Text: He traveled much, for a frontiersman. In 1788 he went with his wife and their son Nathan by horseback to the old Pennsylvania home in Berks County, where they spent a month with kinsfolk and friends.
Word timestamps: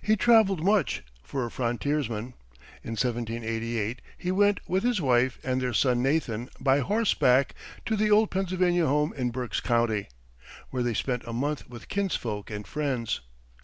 He 0.00 0.16
traveled 0.16 0.64
much, 0.64 1.04
for 1.22 1.46
a 1.46 1.50
frontiersman. 1.52 2.34
In 2.82 2.94
1788 2.96 4.02
he 4.18 4.32
went 4.32 4.58
with 4.68 4.82
his 4.82 5.00
wife 5.00 5.38
and 5.44 5.60
their 5.60 5.72
son 5.72 6.02
Nathan 6.02 6.50
by 6.58 6.80
horseback 6.80 7.54
to 7.86 7.94
the 7.94 8.10
old 8.10 8.28
Pennsylvania 8.28 8.88
home 8.88 9.12
in 9.16 9.30
Berks 9.30 9.60
County, 9.60 10.08
where 10.70 10.82
they 10.82 10.94
spent 10.94 11.22
a 11.28 11.32
month 11.32 11.70
with 11.70 11.88
kinsfolk 11.88 12.50
and 12.50 12.66
friends. 12.66 13.20